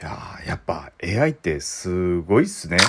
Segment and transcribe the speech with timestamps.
[0.00, 2.76] いやーやっぱ AI ってすごいっすね。
[2.76, 2.82] ね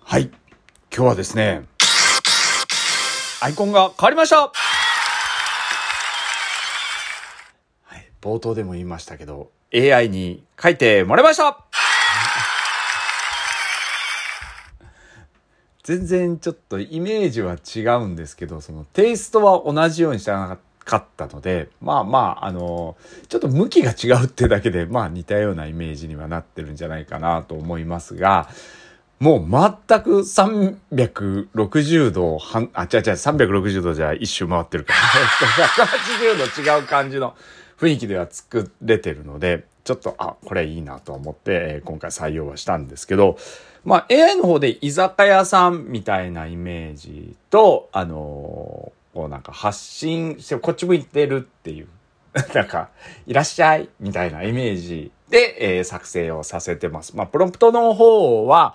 [0.00, 0.24] はい。
[0.24, 1.64] 今日はですね、
[3.40, 4.52] アイコンが変わりましたは
[7.96, 8.10] い。
[8.20, 11.64] 冒頭でも言いましたけど、AI に書いてもらいました
[15.84, 22.96] 全然ちょっとイメージは違うんですけど、そのテイストは同じようにしてなかったので、まあまあ、あの、
[23.28, 28.48] ちょっと向きが違うってだけで、まあ似たようなイメージにはなってるんじゃないかなと思いますが、
[29.20, 34.98] もう全く360度半、あ、違う違う、360度じゃ一周回ってるから、
[36.48, 37.34] 180度違う感じの
[37.78, 43.36] 雰囲気では作れてるので、ちょっと、あ、これいいなと思って、え今回採用はしたんですけど、
[43.84, 51.86] まあ AI の方で居酒屋さんみたいなイメージと、あのーこうなんか発信して、こっち向いてるっていう、
[52.52, 52.88] なんか、
[53.28, 57.16] いらっしゃいみたいなイメージで、えー作成をさせてます。
[57.16, 58.74] まあプロンプトの方は、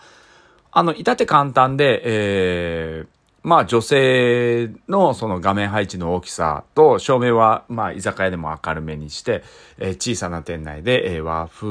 [0.72, 9.44] あの、至って簡単で、えーまあ女性のその画面配置の大きさと照明はまあ居酒屋でも明るめにして、
[9.78, 11.68] えー小さな店内で、えー和風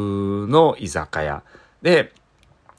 [0.51, 1.43] の居酒屋
[1.83, 2.13] で、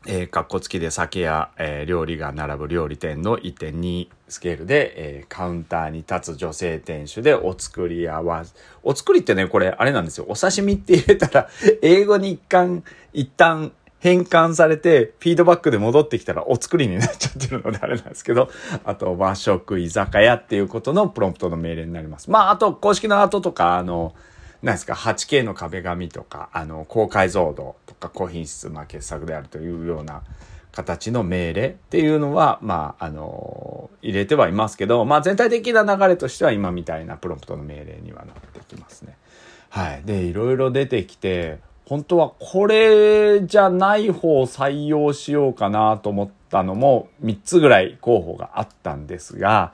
[0.07, 10.25] えー、かっこつきで酒や、えー料理が並ぶ料理店の1.2スケールで、えーカウンターに立つ女性店主でお作り合わせ、お作りってね、これあれなんですよ。
[10.27, 11.49] お刺身って入れたら、
[11.83, 18.49] 英語に一貫、一旦変換されて、フィードバックで戻ってきたらお作りになっちゃってるのであれなんですけど、
[18.85, 22.31] あと和食居酒屋っていうことのプロンプトの命令になります。
[22.31, 24.15] まあ、あと公式の後とか、あの、
[24.63, 30.23] なんですか、8K の壁紙とか、あの、高解像度とか高品質、まあ、傑作であるというような
[30.71, 39.17] 形の命令っていうのは、まあ、あの、入れてはいますけど、まあ、全体的な流れとしては今みたいなプロンプトの命令にはなってきますね。
[39.69, 40.03] はい。
[40.03, 41.59] で、いろいろ出てきて、
[41.89, 49.73] 本当はこれじゃない方を採用しようかなと思ったのも3つぐらい候補があったんですが、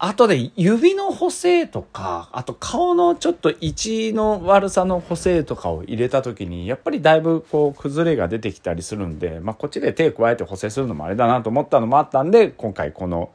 [0.00, 13.30] あとで指の補正とか、あと顔のちょっと位置の悪さの補正とかを入れた時に、やっぱりだいぶこう崩れが出てきたりするんで、まあこっちで手加えて補正するのもあれだなと思ったのもあったんで、今回この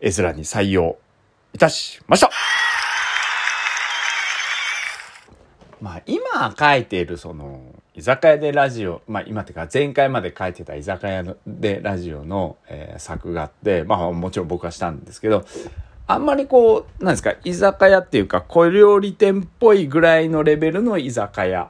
[0.00, 0.98] 絵面に採用
[1.54, 2.30] いたしました。
[5.84, 7.60] まあ今書いているその
[7.94, 15.44] 居酒屋でラジオ、まあ今っていうか前回まで書いてた居酒屋でラジオの、えー作画って、まあもちろん僕はしたんですけど、
[16.06, 21.64] あんまりこう、なんですか、居酒屋っていうか小料理店っぽいぐらいのレベルの居酒屋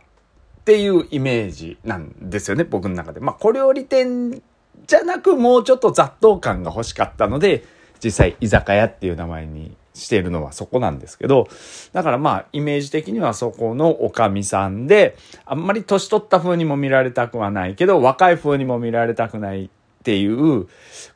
[0.61, 3.19] っていうイメージなんですよね、僕の中で。
[3.19, 4.41] まあ小料理店
[4.87, 7.65] じゃなくもうちょっと雑踏感が欲しかったので、
[8.05, 11.49] 実際居酒屋っていう名前にしているのはそこなんですけど、
[11.93, 15.17] だからまあイメージ的にはそこのおかみさんで、
[15.47, 19.69] あんまり年取った風にも見られたくはないけど、若い風にも見られたくないっ
[20.05, 20.67] ていう、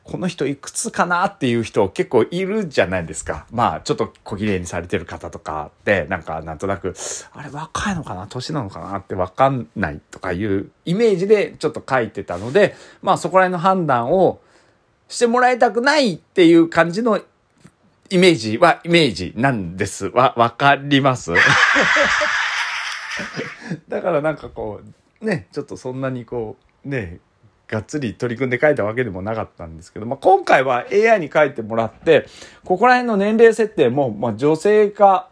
[0.03, 3.45] この人いくつかなっていう人結構いるじゃないですか。
[3.51, 6.95] まあちょっと小綺麗にされてる方とかって、なんかなんとなく、
[7.33, 14.39] あれ若いのかな年なのかなってわかんないとかいうイメージでちょっと書いてたので、まあそこら辺の判断を
[15.09, 17.19] してもらいたくないっていう感じの
[18.09, 20.05] イメージはイメージなんです。
[20.07, 21.31] わ、わかります？
[23.89, 24.81] だからなんかこ
[25.21, 26.55] う、ね、ちょっとそんなにこ
[26.85, 27.19] う、ね、
[27.67, 32.25] がっつり取り組んで書いたわけでもなかったんですけど、まあ、今回は AI に書いてもらって、
[32.63, 35.29] ここら辺の年齢設定も、まあ、女性か、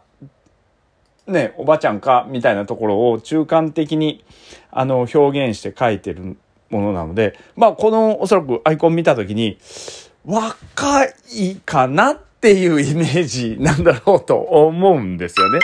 [1.26, 4.24] ね、おばちゃんか、みたいなところを中間的に、
[4.70, 5.18] あの、表
[5.48, 6.36] 現して書いてる
[6.70, 9.58] ものなので、まあ、この、おそらくアイコン見たときに、
[10.24, 15.60] 若いかなっていうイメージなんだろうと思うんですよね。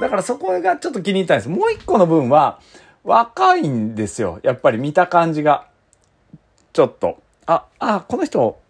[0.00, 1.48] だからそこがちょっと気に入ったんです。
[1.48, 2.58] もう一個の分は、
[3.04, 4.40] 若いんですよ。
[4.42, 5.66] やっぱり見た感じが。
[6.72, 7.20] ちょっと。
[7.46, 8.60] あ、あ、この人、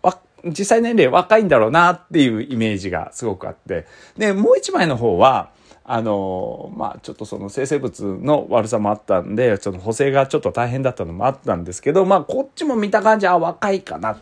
[0.45, 3.87] 実際年齢若いんだろうなっていうイメージがすごくあって。
[4.17, 5.51] で、もう一枚の方は、
[5.93, 14.17] あの、まあ、ちょっとその生成物の悪さもあったんで、ちょっと補正がちょっと大変だったのもあったんですけど、まあ、こっちも見た感じ、あ、若いかな。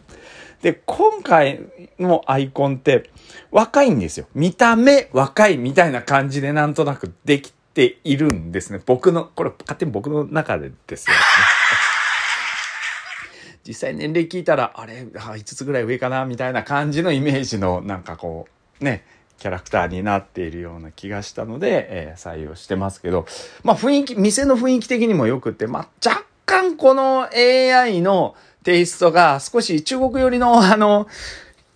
[0.62, 1.60] で、今回
[1.98, 3.10] のアイコンって
[3.50, 4.26] 若いんですよ。
[4.34, 8.80] 見た目若いみたいな感じでなんとなくできているんですね。
[8.86, 11.16] 僕の、これ勝手に僕の中でですよ。
[13.62, 18.48] 実際年齢聞いたら、あれ、5つぐらい上かなみたいな感じのイメージのなんかこ
[18.80, 19.04] う、ね、
[19.38, 23.26] キャラクターになっているような気がしたので、えー採用してますけど、
[23.62, 31.06] まあ雰囲気、店の雰囲気的にもよくて、まあ若干この AI のテイストが少し中国寄りのあの、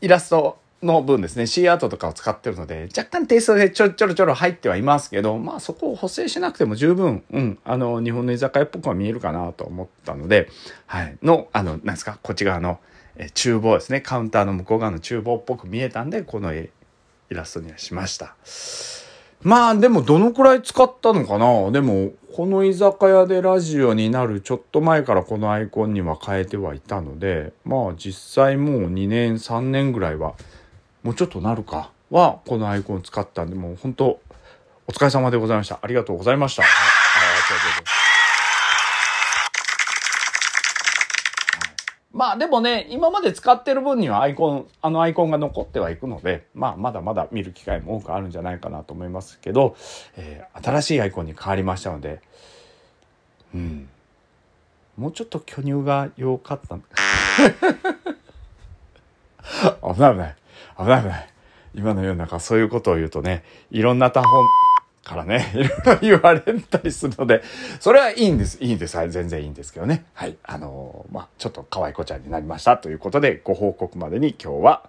[0.01, 10.49] イラストの分ですね、C アートとかを使ってるので、若干テイストでちょちょろちょろ入ってはいますけど、まあそこを補正しなくても十分、うん、あの、日本の居酒屋っぽくは見えるかなと思ったので、
[10.87, 12.81] はい、の、あの、なんですか、こっち側の、
[13.17, 16.53] え厨房ですね、カウンターの向こう側の厨房っぽく見えたんで、この
[17.33, 18.37] イラストにはしました。
[19.43, 21.73] まあでもどのくらい使ったのかな？
[21.73, 30.35] でもこの居酒屋でラジオになるちょっと前からこのアイコンには変えてはいたのでまあ実際もう2年3年ぐらいは
[31.03, 31.91] もうちょっとなるか？
[32.11, 34.21] はこのアイコン使ったんでもう本当
[34.87, 35.81] お疲れ様でございました。
[35.83, 36.63] ありがとうございました。
[42.13, 49.77] まあでもね、今まで使ってる分にはアイコン、あのアイコンが残ってはいくので、まあまだまだ見る機会も多くあるんじゃないかなと思いますけど、
[50.17, 52.21] えー、新しいアイコンに変わりましたので、
[53.55, 53.89] うん。
[54.97, 56.77] もうちょっと巨乳が良かった
[59.95, 60.37] 危ない危ない。
[60.77, 61.29] 危ない危ない。
[61.75, 64.29] 今の世の中そういうことを言うとね、いろんな他方、
[65.05, 67.43] からね、いろいろ言われたりするので、
[67.81, 68.59] それはいいんです。
[68.61, 68.97] いいんです。
[68.97, 70.05] はい、全然いいんですけどね。
[70.15, 70.37] はい。
[70.45, 74.89] あのー、まあ、ちょっと可愛い子ちゃんになりましたということで、ご報告までに今日は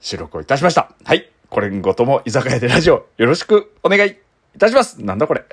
[0.00, 0.92] 収録をいたしました。
[1.04, 1.30] はい。
[1.50, 5.04] これごとも居酒屋でラジオよろしくお願いいたします。
[5.04, 5.44] なんだこれ。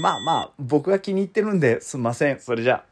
[0.00, 2.40] まあまあ、僕が気に入ってるんで、すんません。
[2.40, 2.87] それじゃあ。